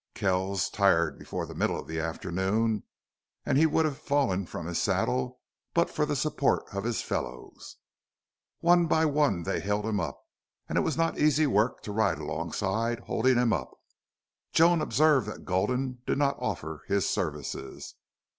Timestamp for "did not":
16.07-16.35